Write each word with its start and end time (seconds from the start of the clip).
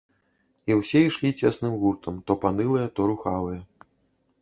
І 0.71 0.77
ўсе 0.79 0.99
ішлі 1.09 1.31
цесным 1.45 1.77
гуртам 1.85 2.19
то 2.29 2.39
панылыя, 2.47 2.87
то 2.97 3.01
рухавыя. 3.15 3.61